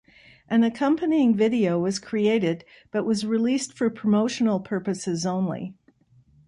[0.49, 5.75] An accompanying video was created but was released for promotional purposes only.